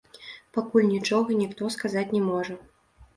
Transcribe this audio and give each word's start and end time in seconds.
Пакуль 0.57 0.87
нічога 0.93 1.35
ніхто 1.41 1.69
сказаць 1.75 2.09
не 2.17 2.23
можа. 2.31 2.57